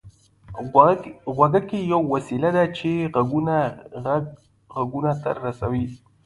[1.35, 3.73] غوږيکې يوه وسيله ده چې د غږوونکي
[4.03, 4.23] غږ
[4.73, 5.85] غوږونو ته رسوي